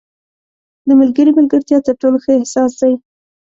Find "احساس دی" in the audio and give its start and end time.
2.39-2.93